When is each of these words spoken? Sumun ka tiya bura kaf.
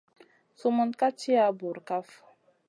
Sumun 0.59 0.89
ka 0.99 1.07
tiya 1.19 1.45
bura 1.57 1.81
kaf. 1.87 2.09